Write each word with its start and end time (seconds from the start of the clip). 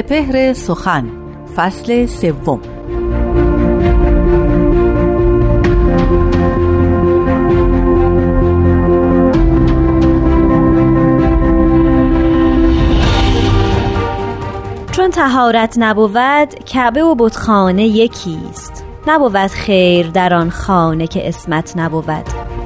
سپهر 0.00 0.52
سخن 0.52 1.10
فصل 1.56 2.06
سوم. 2.06 2.60
چون 14.92 15.10
تهارت 15.10 15.74
نبود 15.78 16.54
کعبه 16.64 17.02
و 17.02 17.14
بتخانه 17.14 17.86
یکیست. 17.86 18.84
نبود 19.06 19.46
خیر 19.46 20.10
در 20.10 20.34
آن 20.34 20.50
خانه 20.50 21.06
که 21.06 21.28
اسمت 21.28 21.72
نبود. 21.76 22.59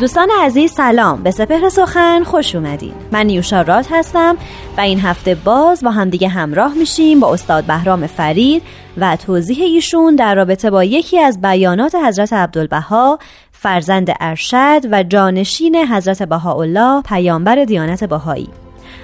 دوستان 0.00 0.28
عزیز 0.40 0.72
سلام. 0.72 1.22
به 1.22 1.30
سپهر 1.30 1.68
سخن 1.68 2.24
خوش 2.24 2.54
اومدین. 2.54 2.92
من 3.12 3.26
نیوشا 3.26 3.62
راد 3.62 3.86
هستم 3.90 4.36
و 4.76 4.80
این 4.80 5.00
هفته 5.00 5.34
باز 5.34 5.84
با 5.84 5.90
همدیگه 5.90 6.28
همراه 6.28 6.74
میشیم 6.74 7.20
با 7.20 7.32
استاد 7.32 7.64
بهرام 7.64 8.06
فرید 8.06 8.62
و 8.96 9.16
توضیح 9.16 9.62
ایشون 9.64 10.16
در 10.16 10.34
رابطه 10.34 10.70
با 10.70 10.84
یکی 10.84 11.18
از 11.18 11.40
بیانات 11.40 11.94
حضرت 11.94 12.32
عبدالبها 12.32 13.18
فرزند 13.52 14.10
ارشد 14.20 14.80
و 14.90 15.02
جانشین 15.02 15.76
حضرت 15.76 16.22
بهاءالله 16.22 17.02
پیامبر 17.02 17.64
دیانت 17.64 18.04
بهایی. 18.04 18.48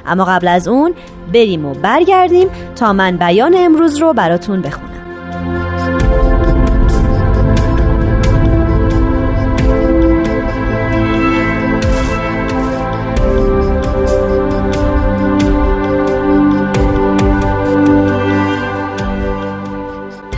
اما 0.06 0.24
قبل 0.24 0.48
از 0.48 0.68
اون 0.68 0.94
بریم 1.32 1.64
و 1.64 1.74
برگردیم 1.74 2.48
تا 2.76 2.92
من 2.92 3.16
بیان 3.16 3.54
امروز 3.56 3.96
رو 3.96 4.12
براتون 4.12 4.62
بخونم. 4.62 5.65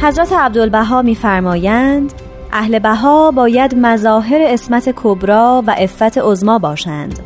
حضرت 0.09 0.33
عبدالبها 0.33 1.03
میفرمایند 1.03 2.13
اهل 2.53 2.79
بها 2.79 3.31
باید 3.31 3.75
مظاهر 3.79 4.43
اسمت 4.43 4.95
کبرا 4.97 5.65
و 5.67 5.75
افت 5.79 6.19
عظما 6.19 6.59
باشند. 6.59 7.19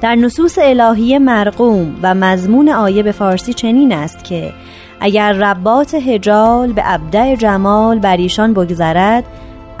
در 0.00 0.14
نصوص 0.14 0.58
الهی 0.62 1.18
مرقوم 1.18 1.96
و 2.02 2.14
مضمون 2.14 2.68
آیه 2.68 3.02
به 3.02 3.12
فارسی 3.12 3.54
چنین 3.54 3.92
است 3.92 4.24
که 4.24 4.52
اگر 5.00 5.32
ربات 5.32 5.94
هجال 5.94 6.72
به 6.72 6.82
ابدع 6.84 7.34
جمال 7.34 7.98
بر 7.98 8.16
ایشان 8.16 8.54
بگذرد 8.54 9.24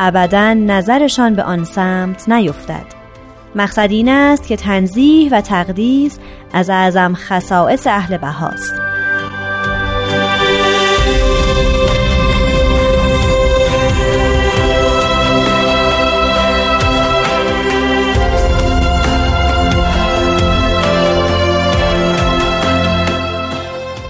ابدا 0.00 0.54
نظرشان 0.54 1.34
به 1.34 1.42
آن 1.42 1.64
سمت 1.64 2.28
نیفتد. 2.28 2.86
مقصد 3.54 3.88
این 3.90 4.08
است 4.08 4.46
که 4.46 4.56
تنزیه 4.56 5.30
و 5.30 5.40
تقدیس 5.40 6.18
از 6.52 6.70
اعظم 6.70 7.14
خصائص 7.14 7.86
اهل 7.86 8.16
بهاست. 8.16 8.85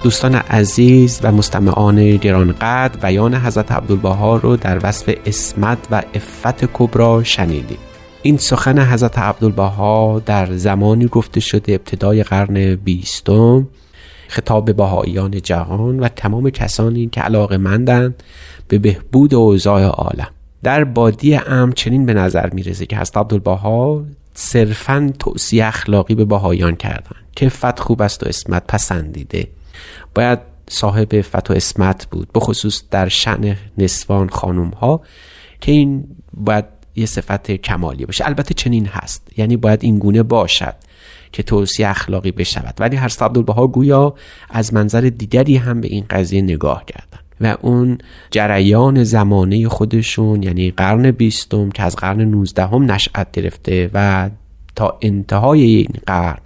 دوستان 0.07 0.35
عزیز 0.35 1.19
و 1.23 1.31
مستمعان 1.31 2.15
گرانقدر 2.17 2.99
بیان 2.99 3.35
حضرت 3.35 3.71
عبدالبها 3.71 4.37
رو 4.37 4.55
در 4.55 4.79
وصف 4.83 5.15
اسمت 5.25 5.77
و 5.91 6.03
افت 6.13 6.65
کبرا 6.73 7.23
شنیدیم. 7.23 7.77
این 8.21 8.37
سخن 8.37 8.79
حضرت 8.79 9.19
عبدالبها 9.19 10.21
در 10.25 10.55
زمانی 10.55 11.07
گفته 11.07 11.39
شده 11.39 11.73
ابتدای 11.73 12.23
قرن 12.23 12.75
بیستم 12.75 13.67
خطاب 14.27 14.65
به 14.65 14.73
بهاییان 14.73 15.41
جهان 15.41 15.99
و 15.99 16.07
تمام 16.07 16.49
کسانی 16.49 17.07
که 17.07 17.21
علاقه 17.21 17.57
مندند 17.57 18.23
به 18.67 18.77
بهبود 18.79 19.33
اوضاع 19.33 19.83
عالم. 19.83 20.29
در 20.63 20.83
بادی 20.83 21.35
ام 21.35 21.71
چنین 21.71 22.05
به 22.05 22.13
نظر 22.13 22.49
می‌رسه 22.49 22.85
که 22.85 22.97
حضرت 22.97 23.17
عبدالبها 23.17 24.03
صرفا 24.33 25.13
توصیه 25.19 25.65
اخلاقی 25.65 26.15
به 26.15 26.25
بهاییان 26.25 26.75
کردند 26.75 27.25
که 27.35 27.49
فت 27.49 27.79
خوب 27.79 28.01
است 28.01 28.23
و 28.23 28.29
اسمت 28.29 28.63
پسندیده. 28.67 29.47
باید 30.15 30.39
صاحب 30.69 31.21
فت 31.21 31.51
و 31.51 31.53
اسمت 31.53 32.07
بود 32.11 32.29
بخصوص 32.35 32.83
در 32.91 33.07
شعن 33.07 33.55
نسوان 33.77 34.29
خانوم 34.29 34.69
ها 34.69 35.01
که 35.61 35.71
این 35.71 36.07
باید 36.33 36.65
یه 36.95 37.05
صفت 37.05 37.51
کمالی 37.51 38.05
باشه. 38.05 38.25
البته 38.25 38.53
چنین 38.53 38.85
هست 38.85 39.29
یعنی 39.37 39.57
باید 39.57 39.83
این 39.83 39.99
گونه 39.99 40.23
باشد 40.23 40.75
که 41.31 41.43
توصیه 41.43 41.87
اخلاقی 41.89 42.31
بشود. 42.31 42.73
ولی 42.79 42.95
هر 42.95 43.11
عبدالبها 43.21 43.67
گویا 43.67 44.13
از 44.49 44.73
منظر 44.73 45.01
دیگری 45.01 45.55
هم 45.55 45.81
به 45.81 45.87
این 45.87 46.05
قضیه 46.09 46.41
نگاه 46.41 46.85
کردن 46.85 47.19
و 47.41 47.57
اون 47.61 47.97
جریان 48.31 49.03
زمانه 49.03 49.69
خودشون 49.69 50.43
یعنی 50.43 50.71
قرن 50.71 51.11
بیستم 51.11 51.69
که 51.69 51.83
از 51.83 51.95
قرن 51.95 52.21
نوزدهم 52.21 52.91
نشأت 52.91 53.31
گرفته 53.31 53.89
و 53.93 54.29
تا 54.75 54.97
انتهای 55.01 55.61
این 55.61 55.93
قرن 56.07 56.39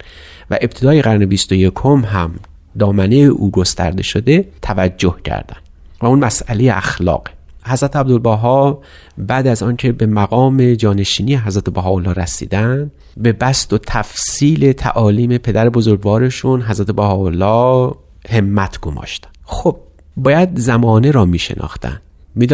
و 0.50 0.58
ابتدای 0.60 1.02
قرن 1.02 1.26
بیست 1.26 1.52
و 1.52 1.54
یکم 1.54 2.04
هم 2.04 2.34
دامنه 2.78 3.16
او 3.16 3.50
گسترده 3.50 4.02
شده 4.02 4.48
توجه 4.62 5.16
کردن 5.24 5.56
و 6.00 6.06
اون 6.06 6.18
مسئله 6.18 6.76
اخلاق. 6.76 7.28
حضرت 7.64 7.96
عبدالبها 7.96 8.80
بعد 9.18 9.46
از 9.46 9.62
آنکه 9.62 9.92
به 9.92 10.06
مقام 10.06 10.74
جانشینی 10.74 11.36
حضرت 11.36 11.70
بهاءالله 11.70 12.12
رسیدن 12.12 12.90
به 13.16 13.32
بست 13.32 13.72
و 13.72 13.78
تفصیل 13.78 14.72
تعالیم 14.72 15.38
پدر 15.38 15.68
بزرگوارشون 15.68 16.62
حضرت 16.62 16.90
بهاءالله 16.90 17.92
همت 18.28 18.80
گماشتن. 18.80 19.28
خب 19.44 19.76
باید 20.16 20.58
زمانه 20.58 21.10
را 21.10 21.24
می 21.24 21.38
شناختن 21.38 22.00
می 22.34 22.46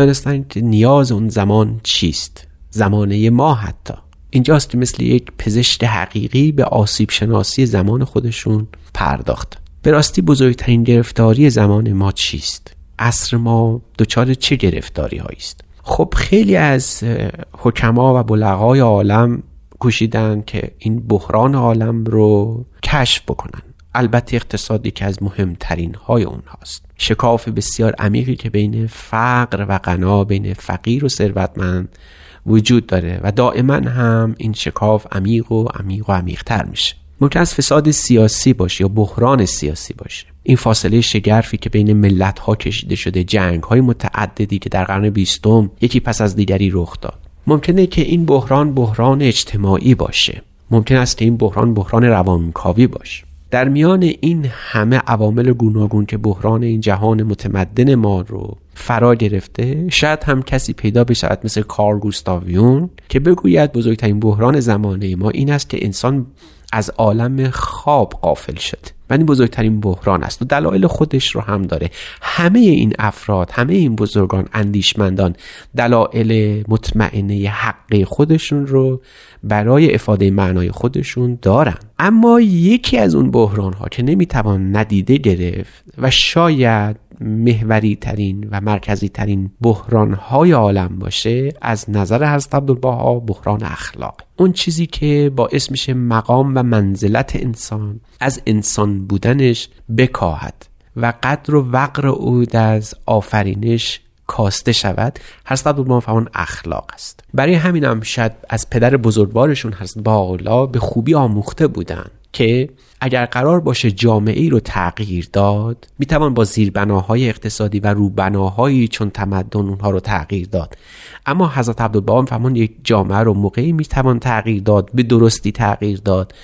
که 0.48 0.60
نیاز 0.60 1.12
اون 1.12 1.28
زمان 1.28 1.80
چیست. 1.82 2.46
زمانه 2.70 3.30
ما 3.30 3.54
حتی. 3.54 3.94
اینجاست 4.30 4.74
مثل 4.74 5.02
یک 5.02 5.32
پزشک 5.38 5.84
حقیقی 5.84 6.52
به 6.52 6.64
آسیب 6.64 7.10
شناسی 7.10 7.66
زمان 7.66 8.04
خودشون 8.04 8.66
پرداخت. 8.94 9.58
به 9.88 9.92
راستی 9.92 10.22
بزرگترین 10.22 10.82
گرفتاری 10.82 11.50
زمان 11.50 11.92
ما 11.92 12.12
چیست؟ 12.12 12.76
عصر 12.98 13.36
ما 13.36 13.82
دچار 13.98 14.34
چه 14.34 14.56
گرفتاری 14.56 15.18
است؟ 15.18 15.60
خب 15.82 16.14
خیلی 16.16 16.56
از 16.56 17.04
حکما 17.52 18.20
و 18.20 18.22
بلغای 18.22 18.80
عالم 18.80 19.42
کوشیدن 19.78 20.42
که 20.46 20.70
این 20.78 21.00
بحران 21.00 21.54
عالم 21.54 22.04
رو 22.04 22.64
کشف 22.82 23.22
بکنن. 23.22 23.62
البته 23.94 24.36
اقتصادی 24.36 24.90
که 24.90 25.04
از 25.04 25.22
مهمترین 25.22 25.94
های 25.94 26.22
اونهاست. 26.22 26.84
شکاف 26.96 27.48
بسیار 27.48 27.94
عمیقی 27.98 28.36
که 28.36 28.50
بین 28.50 28.86
فقر 28.86 29.66
و 29.68 29.78
غنا 29.78 30.24
بین 30.24 30.54
فقیر 30.54 31.04
و 31.04 31.08
ثروتمند 31.08 31.98
وجود 32.46 32.86
داره 32.86 33.20
و 33.22 33.32
دائما 33.32 33.74
هم 33.74 34.34
این 34.38 34.52
شکاف 34.52 35.06
عمیق 35.12 35.52
و 35.52 35.64
عمیق 35.64 36.10
و 36.10 36.12
عمیقتر 36.12 36.64
میشه. 36.64 36.96
ممکن 37.20 37.40
است 37.40 37.54
فساد 37.54 37.90
سیاسی 37.90 38.52
باشه 38.52 38.82
یا 38.82 38.88
بحران 38.88 39.44
سیاسی 39.44 39.94
باشه. 39.94 40.26
این 40.42 40.56
فاصله 40.56 41.00
شگرفی 41.00 41.56
که 41.56 41.70
بین 41.70 41.92
ملت 41.92 42.38
ها 42.38 42.54
کشیده 42.54 42.94
شده 42.94 43.24
جنگ 43.24 43.62
های 43.62 43.80
متعددی 43.80 44.58
که 44.58 44.68
در 44.68 44.84
قرن 44.84 45.10
بیستم 45.10 45.70
یکی 45.80 46.00
پس 46.00 46.20
از 46.20 46.36
دیگری 46.36 46.70
رخ 46.70 47.00
داد. 47.00 47.18
ممکنه 47.46 47.86
که 47.86 48.02
این 48.02 48.24
بحران 48.24 48.74
بحران 48.74 49.22
اجتماعی 49.22 49.94
باشه. 49.94 50.42
ممکن 50.70 50.96
است 50.96 51.18
که 51.18 51.24
این 51.24 51.36
بحران 51.36 51.74
بحران 51.74 52.04
روانکاوی 52.04 52.86
باشه. 52.86 53.24
در 53.50 53.68
میان 53.68 54.02
این 54.02 54.46
همه 54.50 54.96
عوامل 54.96 55.52
گوناگون 55.52 56.06
که 56.06 56.16
بحران 56.16 56.62
این 56.62 56.80
جهان 56.80 57.22
متمدن 57.22 57.94
ما 57.94 58.20
رو 58.20 58.56
فرا 58.74 59.14
گرفته 59.14 59.86
شاید 59.90 60.24
هم 60.24 60.42
کسی 60.42 60.72
پیدا 60.72 61.04
بشود 61.04 61.40
مثل 61.44 61.62
کارل 61.62 61.98
گوستاویون 61.98 62.90
که 63.08 63.20
بگوید 63.20 63.72
بزرگترین 63.72 64.20
بحران 64.20 64.60
زمانه 64.60 65.16
ما 65.16 65.30
این 65.30 65.52
است 65.52 65.70
که 65.70 65.84
انسان 65.84 66.26
از 66.72 66.90
عالم 66.90 67.50
خواب 67.50 68.12
قافل 68.22 68.56
شد. 68.56 68.98
و 69.10 69.12
این 69.12 69.26
بزرگترین 69.26 69.80
بحران 69.80 70.22
است 70.22 70.42
و 70.42 70.44
دلایل 70.44 70.86
خودش 70.86 71.30
رو 71.30 71.40
هم 71.40 71.62
داره. 71.62 71.90
همه 72.22 72.58
این 72.58 72.92
افراد 72.98 73.50
همه 73.52 73.74
این 73.74 73.96
بزرگان 73.96 74.48
اندیشمندان 74.52 75.36
دلایل 75.76 76.64
مطمئنه 76.68 77.48
حقی 77.48 78.04
خودشون 78.04 78.66
رو 78.66 79.00
برای 79.42 79.94
افاده 79.94 80.30
معنای 80.30 80.70
خودشون 80.70 81.38
دارن. 81.42 81.76
اما 81.98 82.40
یکی 82.40 82.98
از 82.98 83.14
اون 83.14 83.30
بحران 83.30 83.72
ها 83.72 83.88
که 83.88 84.02
نمی‌توان 84.02 84.76
ندیده 84.76 85.16
گرفت 85.16 85.84
و 85.98 86.10
شاید 86.10 86.96
محوری 87.20 87.96
ترین 87.96 88.48
و 88.50 88.60
مرکزی 88.60 89.08
ترین 89.08 89.50
بحران 89.60 90.12
های 90.12 90.52
عالم 90.52 90.98
باشه 90.98 91.52
از 91.62 91.90
نظر 91.90 92.34
حضرت 92.34 92.54
عبدالبها 92.54 93.20
بحران 93.20 93.62
اخلاق. 93.62 94.20
اون 94.36 94.52
چیزی 94.52 94.86
که 94.86 95.32
باعث 95.36 95.70
میشه 95.70 95.94
مقام 95.94 96.52
و 96.54 96.62
منزلت 96.62 97.36
انسان 97.36 98.00
از 98.20 98.42
انسان 98.46 99.06
بودنش 99.06 99.68
بکاهد 99.96 100.66
و 100.96 101.12
قدر 101.22 101.54
و 101.54 101.70
وقر 101.70 102.06
او 102.06 102.44
از 102.52 102.94
آفرینش 103.06 104.00
کاسته 104.26 104.72
شود 104.72 105.18
حضرت 105.46 105.66
عبدالبها 105.66 106.00
فرمان 106.00 106.28
اخلاق 106.34 106.90
است. 106.94 107.20
برای 107.34 107.54
همین 107.54 107.84
هم 107.84 108.00
شاید 108.00 108.32
از 108.48 108.70
پدر 108.70 108.96
بزرگوارشون 108.96 109.74
حضرت 109.74 110.04
باقلا 110.04 110.66
به 110.66 110.78
خوبی 110.78 111.14
آموخته 111.14 111.66
بودند 111.66 112.10
که 112.38 112.68
اگر 113.00 113.26
قرار 113.26 113.60
باشه 113.60 113.90
جامعه 113.90 114.40
ای 114.40 114.50
رو 114.50 114.60
تغییر 114.60 115.28
داد 115.32 115.88
می‌توان 115.98 116.34
با 116.34 116.44
زیربناهای 116.44 117.28
اقتصادی 117.28 117.80
و 117.80 117.86
روبناهایی 117.86 118.88
چون 118.88 119.10
تمدن 119.10 119.60
اونها 119.60 119.90
رو 119.90 120.00
تغییر 120.00 120.48
داد. 120.48 120.78
اما 121.26 121.48
حضرت 121.48 121.80
عبدالبها 121.80 122.24
فرمان 122.24 122.56
یک 122.56 122.72
جامعه 122.84 123.18
رو 123.18 123.34
موقعی 123.34 123.72
می‌توان 123.72 124.18
تغییر 124.18 124.62
داد 124.62 124.90
به 124.94 125.02
درستی 125.02 125.52
تغییر 125.52 126.00
داد 126.04 126.34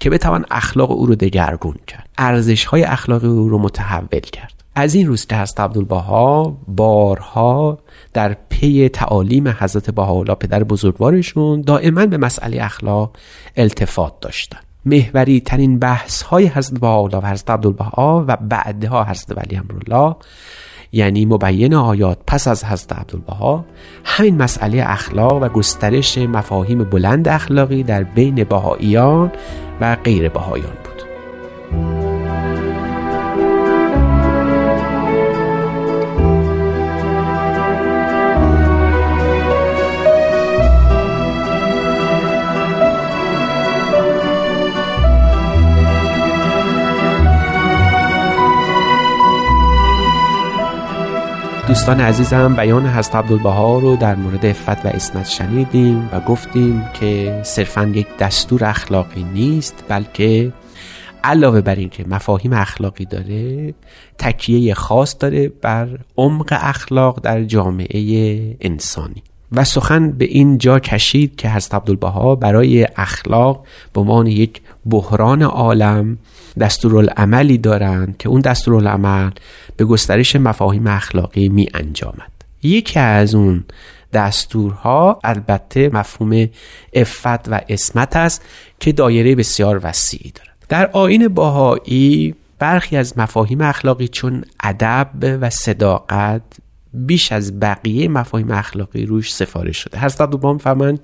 که 0.00 0.10
بتوان 0.10 0.44
اخلاق 0.50 0.90
او 0.90 1.06
رو 1.06 1.14
دگرگون 1.14 1.76
کرد. 1.86 2.08
ارزش 2.18 2.64
های 2.64 2.84
اخلاقی 2.84 3.26
او 3.26 3.48
رو 3.48 3.58
متحول 3.58 4.20
کرد. 4.20 4.64
از 4.74 4.94
این 4.94 5.06
روز 5.06 5.26
که 5.26 5.36
حضرت 5.36 5.60
عبدالبها 5.60 6.56
بارها 6.68 7.78
در 8.12 8.36
پی 8.48 8.88
تعالیم 8.88 9.48
حضرت 9.48 9.90
بهاءالله 9.90 10.34
پدر 10.34 10.64
بزرگوارشون 10.64 11.60
دائما 11.60 12.06
به 12.06 12.16
مسئله 12.16 12.64
اخلاق 12.64 13.16
التفات 13.56 14.20
داشتن 14.20 14.58
محوری 14.86 15.40
ترین 15.40 15.78
بحث 15.78 16.22
های 16.22 16.46
حضرت 16.46 16.80
بهاءالله 16.80 17.18
و 17.18 17.26
حضرت 17.26 17.50
عبدالبها 17.50 18.24
و 18.28 18.36
بعدها 18.36 19.04
حضرت 19.04 19.38
ولی 19.38 19.56
امرالله 19.56 20.16
یعنی 20.92 21.26
مبین 21.26 21.74
آیات 21.74 22.18
پس 22.26 22.48
از 22.48 22.64
حضرت 22.64 22.92
عبدالبها 22.92 23.64
همین 24.04 24.42
مسئله 24.42 24.82
اخلاق 24.86 25.42
و 25.42 25.48
گسترش 25.48 26.18
مفاهیم 26.18 26.84
بلند 26.84 27.28
اخلاقی 27.28 27.82
در 27.82 28.02
بین 28.02 28.44
بهاییان 28.44 29.32
و 29.80 29.96
غیر 29.96 30.28
بهاییان 30.28 30.72
بود. 30.84 32.03
دوستان 51.74 52.00
عزیزم 52.00 52.56
بیان 52.56 52.86
حضرت 52.86 53.14
عبدالبها 53.14 53.78
رو 53.78 53.96
در 53.96 54.14
مورد 54.14 54.46
افت 54.46 54.86
و 54.86 54.88
اسمت 54.88 55.28
شنیدیم 55.28 56.08
و 56.12 56.20
گفتیم 56.20 56.84
که 57.00 57.40
صرفا 57.44 57.92
یک 57.94 58.06
دستور 58.18 58.64
اخلاقی 58.64 59.24
نیست 59.24 59.84
بلکه 59.88 60.52
علاوه 61.24 61.60
بر 61.60 61.74
اینکه 61.74 62.04
مفاهیم 62.08 62.52
اخلاقی 62.52 63.04
داره 63.04 63.74
تکیه 64.18 64.74
خاص 64.74 65.16
داره 65.20 65.48
بر 65.48 65.98
عمق 66.16 66.48
اخلاق 66.60 67.20
در 67.20 67.44
جامعه 67.44 68.56
انسانی. 68.60 69.22
و 69.56 69.64
سخن 69.64 70.10
به 70.10 70.24
این 70.24 70.58
جا 70.58 70.78
کشید 70.78 71.36
که 71.36 71.50
حضرت 71.50 71.74
عبدالبها 71.74 72.34
برای 72.34 72.86
اخلاق 72.96 73.66
به 73.92 74.00
عنوان 74.00 74.26
یک 74.26 74.60
بحران 74.90 75.42
عالم 75.42 76.18
دستورالعملی 76.60 77.58
دارند 77.58 78.16
که 78.16 78.28
اون 78.28 78.40
دستورالعمل 78.40 79.30
به 79.76 79.84
گسترش 79.84 80.36
مفاهیم 80.36 80.86
اخلاقی 80.86 81.48
می 81.48 81.68
انجامد. 81.74 82.32
یکی 82.62 83.00
از 83.00 83.34
اون 83.34 83.64
دستورها 84.12 85.18
البته 85.24 85.90
مفهوم 85.92 86.48
افت 86.92 87.48
و 87.48 87.60
اسمت 87.68 88.16
است 88.16 88.42
که 88.80 88.92
دایره 88.92 89.34
بسیار 89.34 89.80
وسیعی 89.82 90.32
دارد. 90.34 90.56
در 90.68 90.90
آین 90.92 91.28
باهایی 91.28 92.34
برخی 92.58 92.96
از 92.96 93.18
مفاهیم 93.18 93.60
اخلاقی 93.60 94.08
چون 94.08 94.44
ادب 94.62 95.08
و 95.40 95.50
صداقت 95.50 96.42
بیش 96.94 97.32
از 97.32 97.60
بقیه 97.60 98.08
مفاهیم 98.08 98.50
اخلاقی 98.50 99.06
روش 99.06 99.34
سفارش 99.34 99.76
شده. 99.76 99.98
هست 99.98 100.20
عبدالبها 100.20 100.58
فرمند 100.58 101.00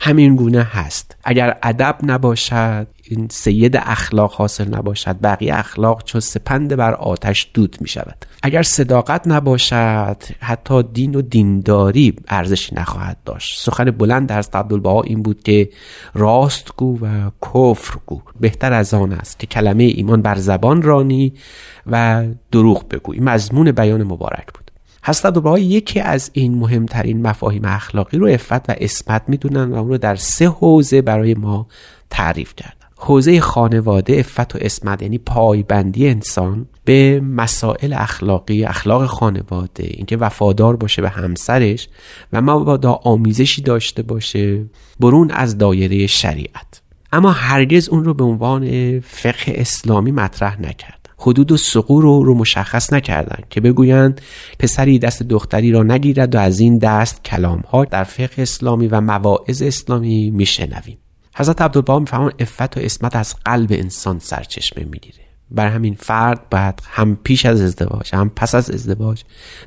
همین 0.00 0.36
گونه 0.36 0.62
هست. 0.62 1.16
اگر 1.24 1.58
ادب 1.62 1.98
نباشد 2.02 2.86
این 3.02 3.28
سید 3.30 3.76
اخلاق 3.76 4.32
حاصل 4.32 4.74
نباشد. 4.74 5.16
بقیه 5.22 5.54
اخلاق 5.54 6.04
چون 6.04 6.20
سپند 6.20 6.76
بر 6.76 6.94
آتش 6.94 7.50
دود 7.54 7.76
می 7.80 7.88
شود. 7.88 8.26
اگر 8.42 8.62
صداقت 8.62 9.26
نباشد 9.26 10.16
حتی 10.40 10.82
دین 10.82 11.14
و 11.14 11.22
دینداری 11.22 12.16
ارزشی 12.28 12.74
نخواهد 12.74 13.16
داشت. 13.24 13.60
سخن 13.60 13.90
بلند 13.90 14.32
از 14.32 14.50
عبدالبها 14.54 15.02
این 15.02 15.22
بود 15.22 15.42
که 15.42 15.68
راست 16.14 16.72
گو 16.76 16.98
و 17.06 17.30
کفر 17.42 17.98
گو. 18.06 18.20
بهتر 18.40 18.72
از 18.72 18.94
آن 18.94 19.12
است 19.12 19.38
که 19.38 19.46
کلمه 19.46 19.84
ایمان 19.84 20.22
بر 20.22 20.36
زبان 20.36 20.82
رانی 20.82 21.34
و 21.86 22.26
دروغ 22.52 22.88
بگو 22.88 23.12
این 23.12 23.24
مضمون 23.24 23.72
بیان 23.72 24.02
مبارک 24.02 24.46
بود. 24.54 24.67
حضرت 25.04 25.26
عبدالبها 25.26 25.58
یکی 25.58 26.00
از 26.00 26.30
این 26.32 26.54
مهمترین 26.54 27.22
مفاهیم 27.22 27.64
اخلاقی 27.64 28.18
رو 28.18 28.26
افت 28.26 28.70
و 28.70 28.74
اسمت 28.76 29.22
می‌دونن 29.28 29.72
و 29.72 29.76
اون 29.76 29.88
رو 29.88 29.98
در 29.98 30.16
سه 30.16 30.48
حوزه 30.48 31.02
برای 31.02 31.34
ما 31.34 31.66
تعریف 32.10 32.54
کردن. 32.56 32.72
حوزه 32.96 33.40
خانواده 33.40 34.18
افت 34.18 34.54
و 34.54 34.58
اسمت 34.60 35.02
یعنی 35.02 35.18
پایبندی 35.18 36.08
انسان 36.08 36.66
به 36.84 37.20
مسائل 37.20 37.92
اخلاقی 37.92 38.64
اخلاق 38.64 39.06
خانواده 39.06 39.84
اینکه 39.84 40.16
وفادار 40.16 40.76
باشه 40.76 41.02
به 41.02 41.08
همسرش 41.08 41.88
و 42.32 42.40
مبادا 42.40 42.92
آمیزشی 42.92 43.62
داشته 43.62 44.02
باشه 44.02 44.64
برون 45.00 45.30
از 45.30 45.58
دایره 45.58 46.06
شریعت. 46.06 46.82
اما 47.12 47.30
هرگز 47.30 47.88
اون 47.88 48.04
رو 48.04 48.14
به 48.14 48.24
عنوان 48.24 49.00
فقه 49.00 49.52
اسلامی 49.56 50.12
مطرح 50.12 50.60
نکرد. 50.60 51.07
حدود 51.18 51.52
و 51.52 51.56
سقور 51.56 52.02
رو, 52.02 52.22
رو 52.22 52.34
مشخص 52.34 52.92
نکردند 52.92 53.46
که 53.50 53.60
بگویند 53.60 54.20
پسری 54.58 54.98
دست 54.98 55.22
دختری 55.22 55.70
را 55.70 55.82
نگیرد 55.82 56.34
و 56.34 56.38
از 56.38 56.60
این 56.60 56.78
دست 56.78 57.24
کلام 57.24 57.60
ها 57.60 57.84
در 57.84 58.04
فقه 58.04 58.42
اسلامی 58.42 58.86
و 58.86 59.00
مواعظ 59.00 59.62
اسلامی 59.62 60.30
میشنویم. 60.30 60.98
حضرت 61.36 61.62
عبدالبها 61.62 61.98
میفهمون 61.98 62.32
افت 62.38 62.76
و 62.76 62.80
اسمت 62.80 63.16
از 63.16 63.34
قلب 63.44 63.72
انسان 63.72 64.18
سرچشمه 64.18 64.84
می‌گیره. 64.84 65.18
بر 65.50 65.68
همین 65.68 65.94
فرد 65.94 66.48
باید 66.50 66.82
هم 66.84 67.16
پیش 67.16 67.46
از 67.46 67.60
ازدواج 67.60 68.14
هم 68.14 68.30
پس 68.36 68.54
از 68.54 68.70
ازدواج 68.70 69.22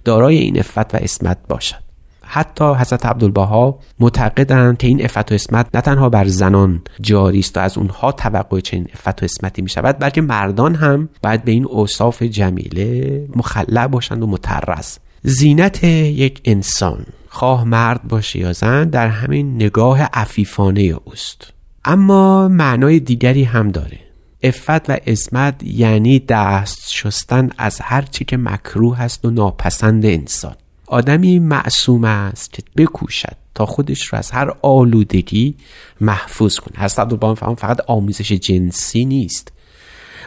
دارای 0.06 0.38
این 0.38 0.60
افت 0.60 0.96
و 0.96 0.98
اسمت 0.98 1.38
باشد. 1.50 1.91
حتی 2.34 2.74
حضرت 2.74 3.06
عبدالبها 3.06 3.80
معتقدند 4.00 4.78
که 4.78 4.88
این 4.88 5.04
افت 5.04 5.32
و 5.32 5.36
اسمت 5.36 5.68
نه 5.74 5.82
تنها 5.82 6.10
بر 6.10 6.28
زنان 6.28 6.82
جاری 7.02 7.40
است 7.40 7.58
و 7.58 7.60
از 7.60 7.78
اونها 7.78 8.12
توقع 8.12 8.60
چنین 8.60 8.88
افت 8.94 9.22
و 9.22 9.26
اسمتی 9.26 9.62
می 9.62 9.70
شود 9.70 10.00
بلکه 10.00 10.22
مردان 10.22 10.76
هم 10.76 11.10
باید 11.24 11.44
به 11.44 11.52
این 11.52 11.66
اوصاف 11.66 12.24
جمیله 12.24 13.28
مخلع 13.36 13.88
باشند 13.88 14.24
و 14.24 14.28
مترز 14.28 14.98
زینت 15.24 15.84
یک 15.84 16.42
انسان 16.46 17.06
خواه 17.30 17.64
مرد 17.64 18.04
باشه 18.04 18.40
یا 18.40 18.54
زن 18.54 18.90
در 18.90 19.08
همین 19.08 19.56
نگاه 19.56 20.02
عفیفانه 20.02 20.82
اوست. 20.82 21.54
اما 21.86 22.48
معنای 22.48 23.00
دیگری 23.00 23.44
هم 23.44 23.68
داره. 23.68 24.00
افت 24.44 24.90
و 24.90 24.98
اسمت 25.08 25.64
یعنی 25.64 26.20
دست 26.20 26.92
شستن 26.92 27.50
از 27.58 27.82
هر 27.82 28.02
چی 28.02 28.26
که 28.26 28.38
مکروه 28.38 29.02
است 29.02 29.26
و 29.26 29.30
ناپسند 29.30 30.06
انسان. 30.06 30.56
آدمی 30.92 31.40
معصوم 31.40 32.04
است 32.04 32.54
که 32.54 32.64
بکوشد 32.78 33.36
تا 33.56 33.66
خودش 33.66 34.06
رو 34.06 34.18
از 34.18 34.32
هر 34.32 34.54
آلودگی 34.62 35.56
محفوظ 36.02 36.56
کنه. 36.56 36.84
حضرت 36.84 37.00
عبدالبها 37.00 37.36
فهم 37.36 37.56
فقط 37.56 37.82
آموزش 37.88 38.32
جنسی 38.32 39.06
نیست 39.06 39.52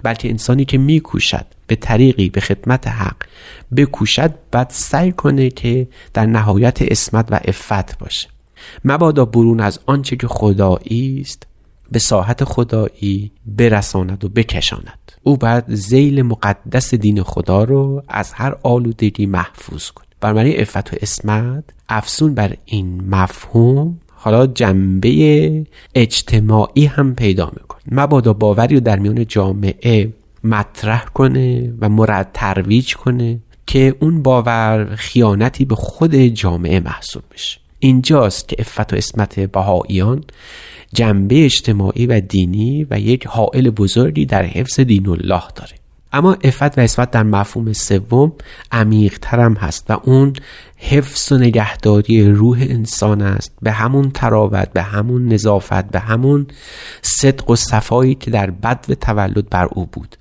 بلکه 0.03 0.29
انسانی 0.29 0.65
که 0.65 0.79
میکوشد 0.79 1.47
به 1.67 1.77
طریقی 1.77 2.29
به 2.29 2.41
خدمت 2.41 2.89
حق 2.89 3.17
بکوشد 3.77 4.35
بعد 4.51 4.71
سعی 4.71 5.13
کنه 5.13 5.51
که 5.51 5.89
در 6.15 6.27
نهایت 6.27 6.83
اسمت 6.83 7.27
و 7.31 7.41
افت 7.45 7.99
باشه. 7.99 8.29
مبادا 8.85 9.25
برون 9.25 9.61
از 9.61 9.81
آنچه 9.87 10.17
که 10.17 10.27
خدایی 10.27 11.21
است 11.21 11.47
به 11.93 11.99
ساحت 11.99 12.45
خدایی 12.45 13.31
برساند 13.47 14.25
و 14.25 14.29
بکشاند. 14.29 15.13
او 15.23 15.37
باید 15.37 15.65
زیل 15.69 16.23
مقدس 16.23 16.95
دین 16.95 17.23
خدا 17.23 17.65
رو 17.65 18.03
از 18.09 18.33
هر 18.33 18.57
آلودگی 18.63 19.27
محفوظ 19.27 19.91
کنه. 19.91 20.14
بنابراین 20.25 20.61
افت 20.61 20.95
و 20.95 20.97
اسمت 21.03 21.65
افسون 21.89 22.35
بر 22.35 22.57
این 22.65 23.09
مفهوم 23.09 23.99
حالا 24.09 24.47
جنبه 24.47 25.67
اجتماعی 25.95 26.87
هم 26.87 27.15
پیدا 27.15 27.53
می‌کنه. 27.57 27.81
مبادا 27.91 28.33
باوری 28.33 28.75
رو 28.75 28.81
در 28.81 28.99
میان 28.99 29.27
جامعه 29.27 30.13
مطرح 30.45 31.05
کنه 31.05 31.73
و 31.81 31.89
مرد 31.89 32.31
ترویج 32.35 32.95
کنه 32.95 33.39
که 33.67 33.95
اون 34.01 34.23
باور 34.23 34.95
خیانتی 34.97 35.65
به 35.65 35.75
خود 35.75 36.15
جامعه 36.15 36.81
محسوب 36.81 37.23
بشه. 37.33 37.61
اینجاست 37.79 38.49
که 38.49 38.57
افت 38.59 38.93
و 38.93 38.97
اسمت 38.97 39.41
بهاییان 39.41 40.25
جنبه 40.95 41.45
اجتماعی 41.45 42.07
و 42.07 42.21
دینی 42.21 42.87
و 42.91 43.01
یک 43.01 43.27
حائل 43.27 43.71
بزرگی 43.71 44.27
در 44.27 44.43
حفظ 44.43 44.81
دین 44.81 45.09
الله 45.09 45.43
داره. 45.55 45.84
اما 46.15 46.37
افت 46.45 46.79
و 46.79 46.81
اسمت 46.81 47.11
در 47.11 47.23
مفهوم 47.23 47.73
سوم 47.73 48.33
عمیقتر 48.73 49.41
هم 49.41 49.55
هست 49.55 49.91
و 49.91 50.01
اون 50.03 50.33
حفظ 50.77 51.33
و 51.33 51.39
نگهداری 51.39 52.31
روح 52.31 52.59
انسان 52.61 53.23
است. 53.23 53.53
به 53.63 53.73
همون 53.73 54.11
تراوت 54.11 54.73
به 54.73 54.83
همون 54.83 55.29
نظافت 55.29 55.91
به 55.91 55.99
همون 55.99 56.47
صدق 57.03 57.51
و 57.51 57.57
صفایی 57.57 58.15
که 58.15 58.31
در 58.31 58.51
بد 58.51 58.85
و 58.89 58.95
تولد 58.95 59.51
بر 59.51 59.65
او 59.65 59.87
بود. 59.87 60.17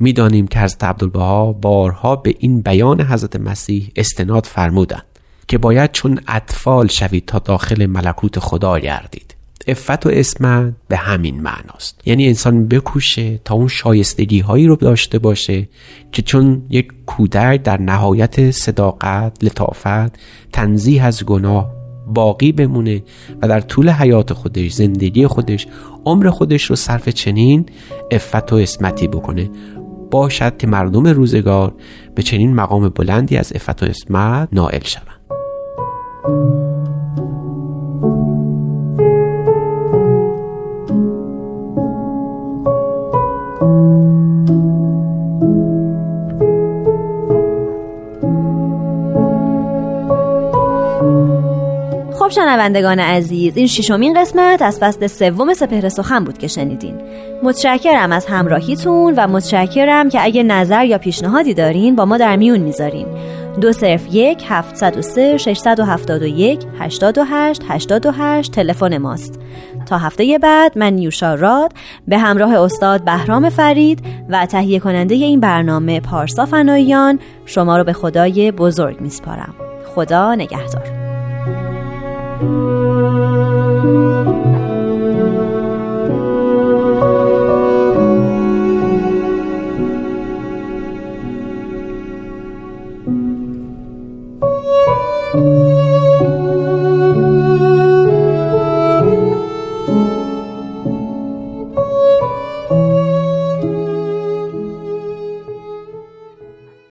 می‌دانیم 0.00 0.46
که 0.46 0.60
حضرت 0.60 0.84
عبدالبها 0.84 1.52
بارها 1.52 2.16
به 2.16 2.34
این 2.38 2.60
بیان 2.60 3.00
حضرت 3.00 3.36
مسیح 3.36 3.92
استناد 3.96 4.46
فرمودند 4.46 5.04
که 5.48 5.58
باید 5.58 5.92
چون 5.92 6.20
اطفال 6.28 6.86
شوید 6.86 7.26
تا 7.26 7.38
داخل 7.38 7.86
ملکوت 7.86 8.38
خدا 8.38 8.78
گردید. 8.78 9.33
افت 9.68 10.06
و 10.06 10.08
اسمت 10.12 10.74
به 10.88 10.96
همین 10.96 11.40
معناست. 11.40 12.00
یعنی 12.06 12.26
انسان 12.26 12.68
بکوشه 12.68 13.40
تا 13.44 13.54
اون 13.54 13.68
شایستگی 13.68 14.40
هایی 14.40 14.66
رو 14.66 14.76
داشته 14.76 15.18
باشه 15.18 15.68
که 16.12 16.22
چون 16.22 16.62
یک 16.70 16.92
کودک 17.06 17.62
در 17.62 17.80
نهایت 17.80 18.50
صداقت 18.50 19.44
لطافت 19.44 20.18
تنزیه 20.52 21.02
از 21.02 21.24
گناه 21.24 21.74
باقی 22.06 22.52
بمونه 22.52 23.02
و 23.42 23.48
در 23.48 23.60
طول 23.60 23.90
حیات 23.90 24.32
خودش 24.32 24.72
زندگی 24.72 25.26
خودش 25.26 25.66
عمر 26.04 26.30
خودش 26.30 26.64
رو 26.64 26.76
صرف 26.76 27.08
چنین 27.08 27.66
افت 28.10 28.52
و 28.52 28.56
اسمتی 28.56 29.08
بکنه. 29.08 29.50
باشد 30.10 30.56
که 30.56 30.66
مردم 30.66 31.06
روزگار 31.06 31.74
به 32.14 32.22
چنین 32.22 32.54
مقام 32.54 32.88
بلندی 32.88 33.36
از 33.36 33.52
افت 33.54 33.82
و 33.82 33.86
اسمت 33.86 34.48
نائل 34.52 34.82
شوند. 34.84 36.73
شنوندگان 52.34 53.00
عزیز 53.00 53.56
این 53.56 53.66
ششمین 53.66 54.20
قسمت 54.20 54.62
از 54.62 54.78
فصل 54.78 55.06
سوم 55.06 55.54
سپهر 55.54 55.88
سخن 55.88 56.24
بود 56.24 56.38
که 56.38 56.48
شنیدین. 56.48 57.00
متشکرم 57.42 58.12
از 58.12 58.26
همراهیتون 58.26 59.14
و 59.16 59.26
متشکرم 59.26 60.08
که 60.08 60.24
اگه 60.24 60.42
نظر 60.42 60.84
یا 60.84 60.98
پیشنهادی 60.98 61.54
دارین 61.54 61.96
با 61.96 62.04
ما 62.04 62.16
در 62.16 62.36
میون 62.36 62.60
می‌ذارین. 62.60 63.06
دو 63.60 63.72
صرف 63.72 64.14
یک 64.14 64.44
هفتصد 64.48 64.96
و 64.98 65.02
سه 65.02 65.36
ششصد 65.36 65.80
و 65.80 65.84
هفتاد 65.84 66.22
و 66.22 66.26
یک 66.26 66.60
هشتاد 66.78 67.18
و 67.18 67.24
هشت 67.24 67.62
هشتاد 67.68 68.06
و 68.06 68.10
هشت 68.10 68.52
تلفن 68.52 68.98
ماست. 68.98 69.40
تا 69.86 69.98
هفته 69.98 70.38
بعد 70.38 70.78
من 70.78 70.92
نیوشا 70.92 71.34
راد 71.34 71.72
به 72.08 72.18
همراه 72.18 72.54
استاد 72.60 73.04
بهرام 73.04 73.48
فرید 73.48 74.04
و 74.28 74.46
تهیه 74.46 74.78
کننده 74.78 75.14
این 75.14 75.40
برنامه 75.40 76.00
پارسا 76.00 76.46
فناییان 76.46 77.18
شما 77.46 77.76
رو 77.76 77.84
به 77.84 77.92
خدای 77.92 78.52
بزرگ 78.52 79.00
میسپارم. 79.00 79.54
خدا 79.94 80.34
نگهدار. 80.34 81.03
Thank 82.36 82.42
you. 82.42 82.73